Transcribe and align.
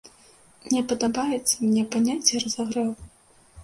Не 0.75 0.81
падабаецца 0.93 1.55
мне 1.69 1.87
паняцце 1.95 2.45
разагрэў. 2.49 2.95